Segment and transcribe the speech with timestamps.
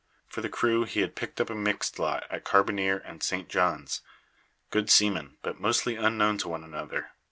[0.27, 3.47] For the crew he had picked up a mixed lot at Carbonear and St.
[3.47, 4.01] John's
[4.71, 7.11] good seamen, but mostly unknown to one another.